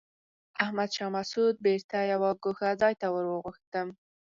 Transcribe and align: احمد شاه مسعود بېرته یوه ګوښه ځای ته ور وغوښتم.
احمد 0.63 0.89
شاه 0.95 1.11
مسعود 1.17 1.55
بېرته 1.65 1.97
یوه 2.13 2.29
ګوښه 2.43 2.69
ځای 2.81 2.93
ته 3.01 3.07
ور 3.13 3.25
وغوښتم. 3.27 3.87